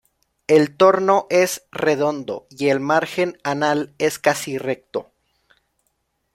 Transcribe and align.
El 0.47 0.75
torno 0.77 1.27
es 1.29 1.67
redondo 1.71 2.47
y 2.49 2.69
el 2.69 2.79
margen 2.79 3.37
anal 3.43 3.93
es 3.99 4.17
casi 4.17 4.57
recto. 4.57 5.11